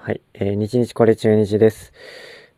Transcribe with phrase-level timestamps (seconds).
[0.00, 1.92] はい、えー、日日これ中日です。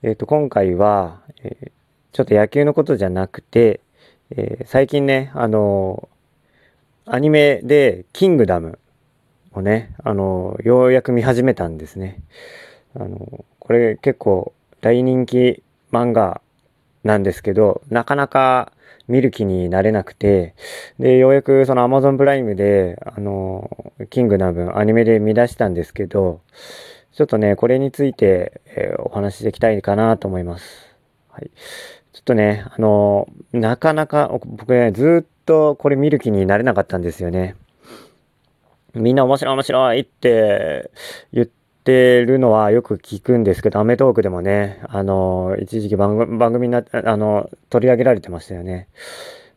[0.03, 1.71] えっ、ー、と、今回は、えー、
[2.13, 3.81] ちょっと野球のことじゃなくて、
[4.31, 6.09] えー、最近ね、あの、
[7.07, 8.79] アニメで、キングダム
[9.53, 12.23] をね、あの、ようやく見始めたんですね。
[12.95, 15.63] あのこれ結構大人気
[15.93, 16.43] 漫画
[17.05, 18.73] なんですけど、なかなか
[19.09, 20.55] 見る気になれなくて、
[20.99, 26.43] で、ようやくその Amazon プライムで、あの、キングダムアニメで見出したんですけど、
[27.21, 30.89] ちょっとね、これについて、えー、お話ししていきたいかなと思います。
[31.29, 31.51] はい。
[32.15, 37.57] ちょっとね、あの、なかなか、僕ね、ずっとこれ見る気になれなかったんですよね。
[38.95, 40.91] みんな面白い面白いって
[41.35, 41.49] 言っ
[41.85, 48.89] てるのはよく聞くんですけど、アメトークでもね、あの、一時期番組にな、あの、取り上げられてましたよね。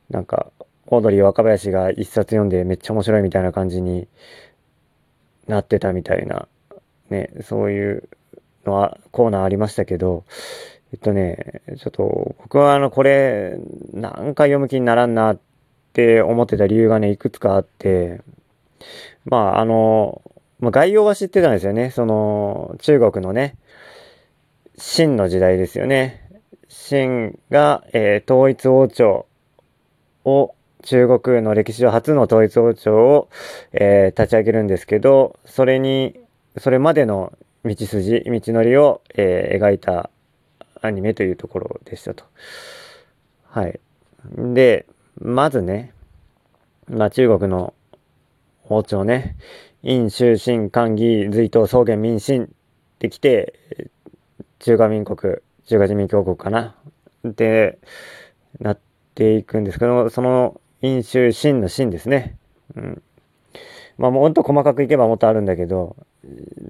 [0.10, 0.52] なんか、
[0.88, 4.10] オードリー若林が一冊読んでめっちゃ面白いみたいな感じに
[5.48, 6.50] なってたみたいな
[7.14, 8.10] ね、そういう
[8.66, 10.26] のは、コーナーありましたけど、
[10.92, 13.58] えっとね、ちょっと、僕はあの、これ、
[13.94, 15.40] 何回読む気にならんなっ
[15.94, 18.22] て思ってた理由がね、いくつかあって、
[19.26, 20.22] まあ、あの、
[20.60, 21.92] まあ、概要は知ってたんですよね。
[21.92, 23.56] その、中国のね、
[24.78, 26.22] 秦の時代ですよね。
[26.70, 29.26] 秦が、えー、統一王朝
[30.26, 33.30] を、中国の歴史上初の統一王朝を、
[33.72, 36.20] えー、立ち上げるんですけど、それに
[36.58, 37.34] それまでの
[37.66, 40.10] 道筋、道のりを、えー、描いた
[40.82, 42.26] アニメというところでしたと。
[43.48, 43.80] はい。
[44.38, 44.86] で、
[45.20, 45.94] まずね、
[46.88, 47.74] まあ中国の
[48.68, 49.38] 王朝ね、
[49.82, 52.48] 陰州新官義隋唐草原民進っ
[53.00, 53.90] てきて、
[54.60, 56.76] 中華民国、中華人民共和国かな？
[57.28, 57.80] って
[58.60, 58.80] なっ
[59.16, 62.38] ていくんですけど、その陰州新の新ですね。
[62.76, 63.02] うん。
[63.98, 65.96] まあもっと細かくいけばもっとあるんだけど、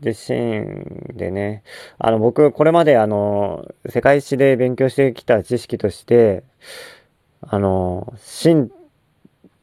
[0.03, 1.63] 自身でね、
[1.99, 6.43] あの僕これまであの、世界史で勉強してきた知識として、
[7.41, 8.71] あの、秦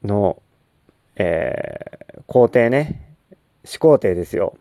[0.05, 0.41] の、
[1.17, 3.15] えー、皇帝ね、
[3.65, 4.57] 始皇帝ですよ。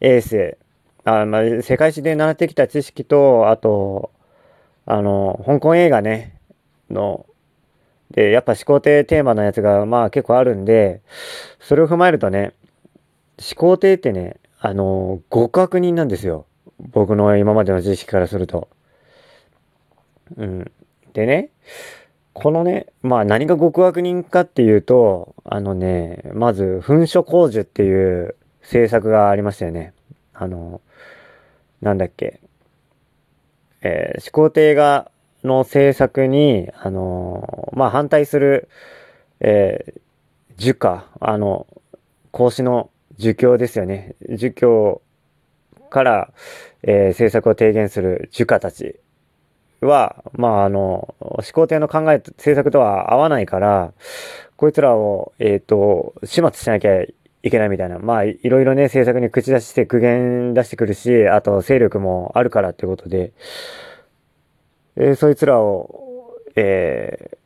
[0.00, 0.56] 衛星。
[1.04, 4.10] あまあ、世界史で習ってきた知識と、あと、
[4.86, 6.34] あの、香港映画ね、
[6.90, 7.26] の、
[8.10, 11.00] で、やっぱ始皇帝テーマのやつが、まあ結構あるんで、
[11.60, 12.54] それを踏まえるとね、
[13.38, 14.36] 始皇帝ってね、
[14.66, 16.46] あの、極悪人なんですよ。
[16.78, 18.70] 僕の今までの知識からすると。
[20.38, 20.72] うん。
[21.12, 21.50] でね、
[22.32, 29.92] このね、まあ何が極悪人かっていうと、あのね、まず、噴書工事っていう政策がありましたよね。
[30.32, 30.80] あの、
[31.82, 32.40] なんだっけ。
[33.82, 35.10] えー、始皇帝が、
[35.42, 38.70] の政策に、あのまあ反対する、
[39.40, 40.00] えー、
[40.56, 41.66] 儒家、あの、
[42.30, 42.88] 孔子の
[43.18, 44.14] 儒教ですよね。
[44.28, 45.02] 儒教
[45.90, 46.32] から、
[46.82, 48.96] えー、政策を提言する儒家たち
[49.80, 53.92] は、まあ、あの、始皇帝の考え、政策とは合わないから、
[54.56, 57.14] こいつらを、えっ、ー、と、始末しなきゃい
[57.50, 57.98] けないみたいな。
[57.98, 63.32] まあ、いろいろね、政策に口出して苦言出してくるし、あと勢力もあるからってことで、
[64.96, 67.38] えー、そいつらを、え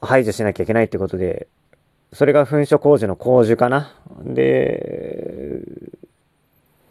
[0.00, 1.48] ー、排除しなきゃいけないってことで、
[2.12, 3.94] それが噴書工事の工事かな。
[4.24, 5.62] で、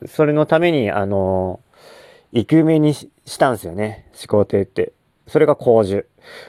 [0.08, 1.60] それのために、あの、
[2.34, 4.08] 生き埋めにしたんですよね。
[4.14, 4.94] 始皇帝って。
[5.28, 6.06] それが工事。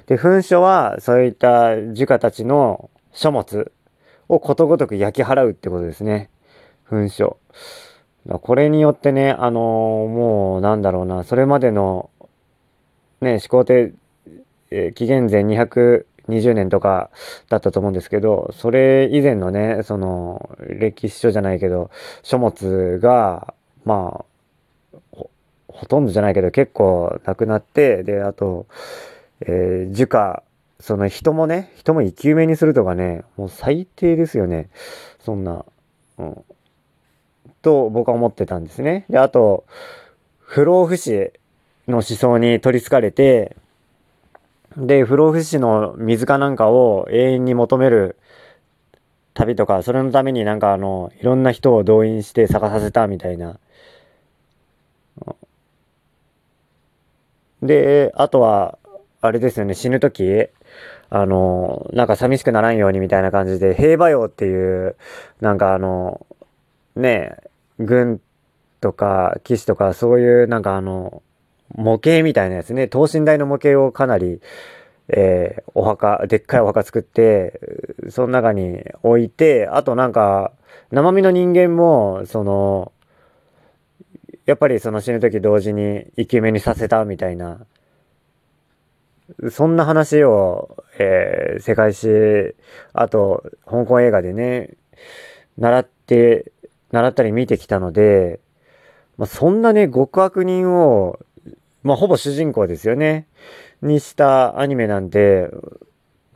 [0.06, 3.72] で、噴書は、そういった儒家たちの書物
[4.28, 6.30] をことごとく焼き払うってことですね。
[6.88, 7.38] 噴書。
[8.26, 12.08] これによってね、あのもう、なんだろうな、それまでの、
[13.20, 13.92] ね、始皇帝、
[14.70, 17.10] えー、紀元前200、20年とか
[17.48, 21.90] だったと思うんですけど、それ以前のね、その、歴史書じゃないけど、
[22.22, 23.54] 書物が、
[23.84, 24.24] ま
[24.94, 25.30] あ、ほ、
[25.68, 28.66] ほとんどじゃないけど結構なくなって、で、あと、
[29.40, 30.42] えー、樹下、
[30.80, 34.68] その人もね、人も生き埋めにするとかね、もう最低ですよね。
[35.20, 35.64] そんな、
[36.18, 36.44] うん。
[37.62, 39.06] と僕は思ってたんですね。
[39.08, 39.64] で、あと、
[40.40, 41.32] 不老不死
[41.88, 43.56] の思想に取り憑かれて、
[44.76, 48.16] で、不老不死の水かなんかを永遠に求める
[49.34, 53.58] 旅とか、それのためになんかあの、いろんな人を動員して探させたみたいな。
[57.62, 58.78] で、あとは、
[59.20, 60.48] あれですよね、死ぬ時
[61.10, 64.96] あの、なんか寂しくならんようにみたいな感じで、平和用っていう、
[65.40, 66.26] なんかあの、
[66.96, 67.36] ね
[67.78, 68.20] 軍
[68.80, 71.22] とか騎士とかそういうなんかあの、
[71.74, 74.40] 模型みたいなやつね、等身大の模型をかなり、
[75.08, 77.60] えー、お墓、でっかいお墓作って、
[78.08, 80.52] その中に置いて、あとなんか、
[80.90, 82.92] 生身の人間も、その、
[84.46, 87.64] やっぱりその死ぬ時同時に生き埋めにさせたみたいな、
[89.50, 92.54] そんな話を、えー、世界史、
[92.92, 94.76] あと、香港映画でね、
[95.58, 96.52] 習って、
[96.90, 98.40] 習ったり見てきたので、
[99.16, 101.18] まあ、そんなね、極悪人を、
[101.82, 103.26] まあ、ほぼ主人公ですよね。
[103.82, 105.50] にしたアニメなんで、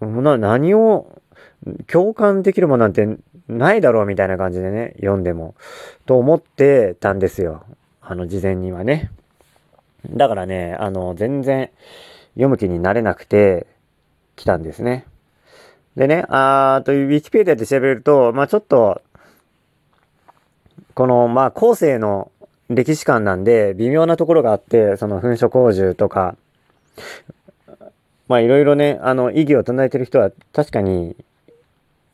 [0.01, 1.21] な、何を
[1.87, 3.07] 共感できるものなんて
[3.49, 5.55] ないだろうみたいな感じでね、読んでも。
[6.05, 7.65] と思ってたんですよ。
[8.01, 9.11] あの、事前にはね。
[10.11, 11.71] だからね、あの、全然
[12.35, 13.67] 読む気になれなくて
[14.37, 15.07] 来たんですね。
[15.97, 19.01] でね、あーと、ウィキペディアで調べると、まあちょっと、
[20.95, 22.31] この、まあ後世の
[22.69, 26.37] 歴史観なんで、微妙なところがあって、その噴書工事とか、
[28.29, 31.17] まあいろいろね、あの、意義を唱えてる人は確かに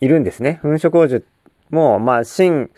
[0.00, 0.60] いるんですね。
[0.62, 1.24] 噴書工事
[1.70, 2.70] も、まあ、秦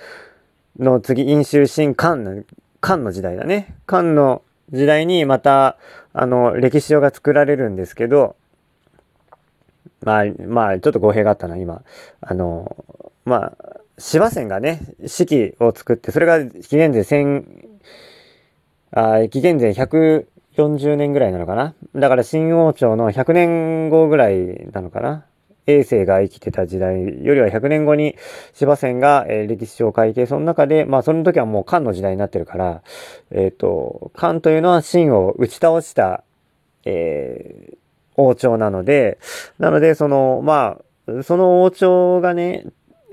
[0.79, 2.45] の次、飲酒秦漢の、
[2.81, 3.75] 漢の時代だね。
[3.87, 5.79] 漢の時代にまた、
[6.13, 8.37] あの、歴史書が作られるんですけど、
[10.03, 11.83] まあ、まあ、ちょっと語弊があったな、今。
[12.21, 12.77] あの、
[13.25, 17.69] まあ、芝線がね、式を作って、それが紀元前千、
[18.91, 21.75] あ紀元前140年ぐらいなのかな？
[21.95, 25.25] だから新王朝の100年後ぐらいなのかな？
[25.67, 28.17] 衛星が生きてた時代よりは100年後に
[28.53, 32.83] 芝線が、えー、歴史書を書いて、その中で、まあその時はもう漢の時代になってるから、
[33.31, 36.23] えっ、ー、と、漢というのは秦を打ち倒した、
[36.85, 37.77] えー、
[38.17, 39.19] 王朝なので、
[39.59, 42.67] なので、その、まあ、その王朝がね、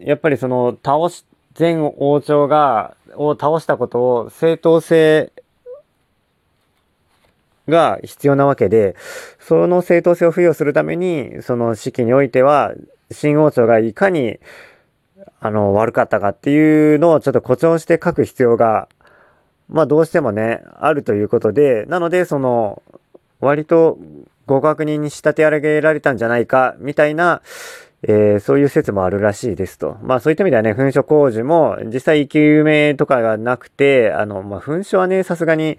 [0.03, 1.25] やっぱりその倒し、
[1.57, 5.31] 前王朝が、を倒したことを正当性
[7.68, 8.95] が必要なわけで、
[9.39, 12.74] その正当性を付与するために、その式においては、
[13.12, 14.39] 新王朝がいかに、
[15.39, 18.88] あの、悪かったかっていうのをちょっと誇張して書く必要が、
[19.69, 22.81] まあどうしてもね、あるということで、なので、その、
[23.39, 23.98] 割と
[24.45, 27.42] 合格人に仕立て上げられたんじゃないか、みたいな、
[28.03, 29.98] えー、そういう説もあるらしいですと。
[30.01, 35.77] まあそういった意味ではね、噴書工事も実際生き埋めとかがなくて、あの、まあ噴書はね、さすがに、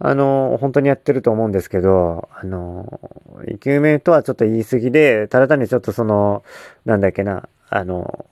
[0.00, 3.00] あの、本当にやってると思うんですけど、あの、
[3.48, 6.44] 生き埋めとはちょっと言い過ぎで、ただ単にちょっとその、
[6.84, 8.26] なんだっけな、あの、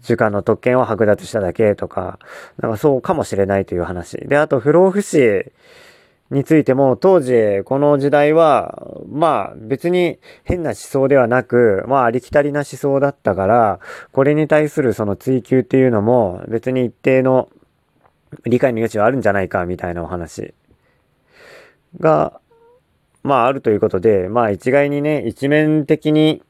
[0.00, 2.18] 時間の特権を剥奪しただけとか、
[2.58, 4.16] なんかそうかもしれないという話。
[4.16, 5.52] で、あと不老不死
[6.32, 13.80] についても、当時、この時代は、まあ別に変な思想ではなく、まあありきたりな思想だったから、
[14.12, 17.50] これに対するその追求っていうのも別に一定の
[18.46, 20.54] 理解の余地はあるんじゃないかみたいなお話
[22.00, 22.40] が、
[23.22, 26.42] まああるということで、まあ一概にね、一面的に、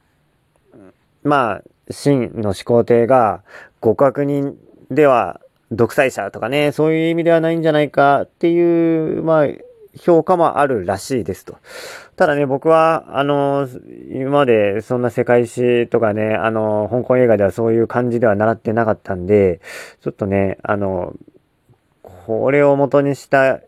[1.25, 3.43] まあ、真の始皇帝が
[3.83, 4.57] 極悪人
[4.93, 5.41] では
[5.73, 9.47] 独裁者とかね、そういう意味ではないんじゃないかっていう、まあ、
[9.97, 11.57] 評価もあるらしいですと。
[12.17, 13.69] ただね、僕は、あの、
[14.13, 19.61] 今までそんな世界史とかね、あの、香港映画ではそういう感じでは習ってなかったんで、
[20.01, 21.15] ちょっとね、あの、
[22.03, 23.61] これを元にした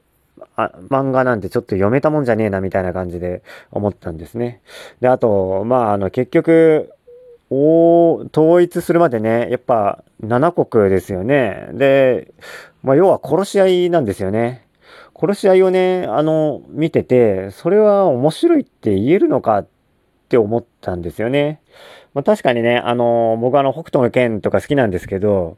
[0.57, 4.61] あ漫画なんてちょっと読めたもんじゃねえなみたいな感じで思ったんですね。
[5.01, 6.93] で、あと、まあ、あの、結局、
[7.51, 11.69] お統一するまでね、やっぱ7国ですよね。
[11.73, 12.33] で、
[12.83, 14.64] まあ、要は殺し合いなんですよね。
[15.19, 19.67] 殺し合いをね、あの、見てて、それは面白いって言えるのかっ
[20.29, 21.61] て思ったんですよね。
[22.15, 25.57] まあ、確かにね、あの、僕あの、北斗の剣とか好きなんですけど、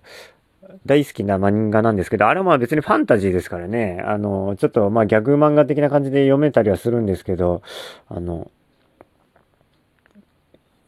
[0.85, 7.63] 大好きな漫画なんですけど、あれはまあ別にファンタジーですからね、あの、ちょっとまあギャグ漫画的な感じで読めたりはするんですけど、
[8.09, 8.51] あの、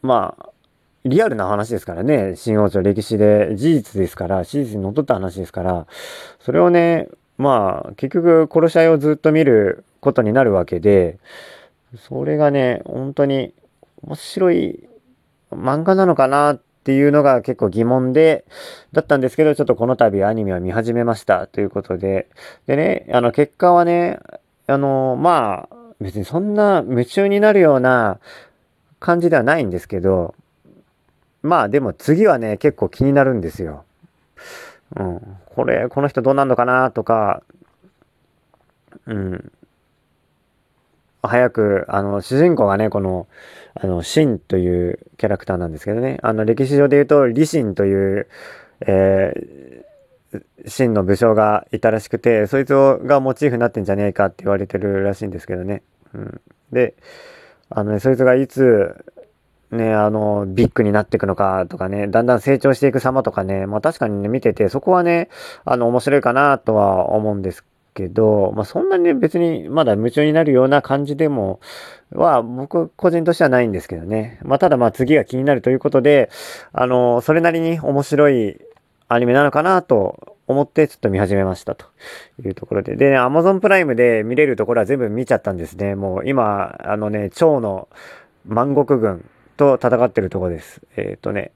[0.03, 0.51] まあ、
[1.05, 5.87] リアルな話ですからね、新王朝歴史で事実ですから、史実に則った話ですから、
[6.41, 11.18] それをね、まあ、結局殺し合いをずっと見ることになるわけで、
[11.97, 13.54] それがね、本当に
[14.02, 14.88] 面白い
[15.52, 18.45] 漫画なのかなっていうのが結構疑問で、
[18.92, 22.28] だったんですけど、ちょっとこの度アニメを見始めましたということで、
[22.66, 24.18] でね、あの結果はね、
[24.66, 28.18] あの、まあ、別にそんな夢中になるような
[29.00, 30.35] 感じではないんですけど、
[31.42, 33.85] まあでも次はね、結構気になるんですよ。
[34.97, 35.21] うん。
[35.54, 37.42] これ、この人どうなんのかなとか、
[39.07, 39.52] うん。
[41.23, 43.26] 早く、あの、主人公がね、この、
[43.75, 48.28] あの、シンというキャラクターなんですけどね、あの、歴史上で言うと、リシンという、
[48.80, 55.83] えー、シンの武将がいたらしくて、そいつがモチーフになってんじゃねえかって言われてるらしいんですけどね。
[56.14, 56.40] うん。
[56.73, 56.95] で、
[57.71, 59.04] あのね、そいつがいつ、
[59.71, 65.29] ね、あの、ビッグになっていくのかとかね、だんだん成長していく様とかね、まあ確かにね、見てて、そこはね、
[65.65, 71.61] あの、面白いかなとは思うんですけど、まあそんなに別にまだ夢中になるような感じでも、
[72.13, 74.39] は、僕個人としてはないんですけどね。
[74.43, 76.31] まあただまあ次が気になるということで、
[76.73, 78.59] あの、それなりに面白い
[79.09, 81.87] アニメなのかなと思ってちょっと見始めましたと
[82.43, 82.97] いうところで。
[82.97, 85.95] で、ね、Amazon プライムで見れるところは全部見ちゃったんですね。
[85.95, 87.89] もう今、あのね、蝶の
[88.47, 90.81] 万国軍と戦ってるとこです。
[90.97, 91.50] えっ、ー、とね、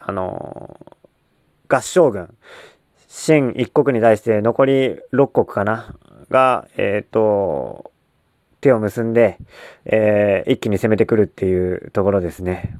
[0.00, 2.34] あのー、合唱軍、
[3.06, 5.94] 新一国に対して残り6国かな？
[6.30, 7.90] が、えっ、ー、と、
[8.60, 9.38] 手を結んで、
[9.84, 12.76] えー、一気に攻めてくるっていうところですね。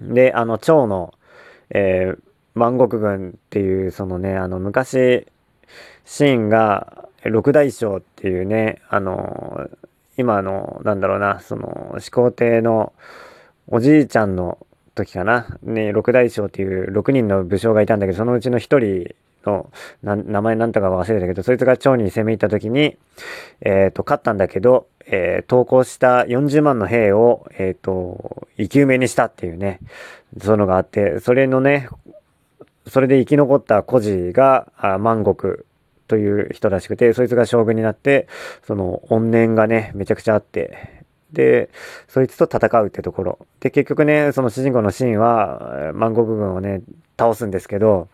[0.00, 1.14] で、あの、蝶の、
[1.70, 2.18] えー、
[2.54, 5.26] 万国軍っていう、そのね、あの、昔、
[6.04, 9.68] シーンが、六大将っていうね、あの、
[10.18, 12.92] 今の、なんだろうな、その、始皇帝の
[13.68, 14.58] おじいちゃんの
[14.96, 19.14] 時かな、ね、六大将っていう6人の武将がいたんだけど、そのうちの1人
[19.46, 19.70] の、
[20.02, 22.96] 名前なんとか忘れたけど、そいつが蝶に攻め入った時に、
[23.60, 29.78] えっ、ー、と、勝ったんだけど、えー、投降した40万の兵を、えっ、ー、と、生き埋めにしたっていうね、
[30.42, 31.88] そういうのがあって、それのね、
[32.88, 35.58] それで生き残った孤児が、あ万国
[36.08, 38.26] という人らしくて、そいつが将軍になって、
[38.66, 41.68] その怨念がね、めちゃくちゃあって、で、
[42.08, 43.38] そいつと戦うってところ。
[43.60, 46.80] で、結局ね、その主人公のシーンは、万国軍をね、
[47.18, 48.08] 倒すんですけど、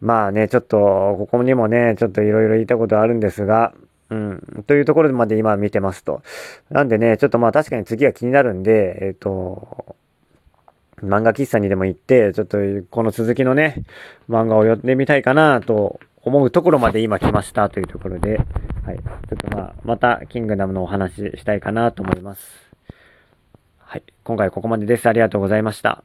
[0.00, 0.78] まあね、ちょっと、
[1.18, 3.74] ここにもね、ちょっといろいろ言いたことあるんですが、
[4.10, 6.22] うん、というところまで今見てますと。
[6.70, 9.96] なんでね、ちょっとまあ確かに次は気になるんで、えっ、ー、と、
[11.02, 12.58] 漫画喫茶にでも行って、ちょっと
[12.90, 13.82] この続きのね、
[14.28, 18.38] 漫画を読んでみたいかなと思うところまで今来ましたというところで、
[18.84, 18.96] はい。
[18.96, 22.40] ちょっとまあ、またキングダムのお話ししたいかなと思います。
[23.78, 24.02] はい。
[24.24, 25.08] 今回ここまでです。
[25.08, 26.04] ありがとうございました。